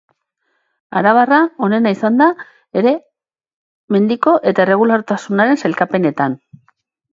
[1.01, 2.29] Arabarra onena izan da
[2.81, 2.95] ere
[3.97, 6.41] mendiko eta erregulartasunaren sailkapenetan.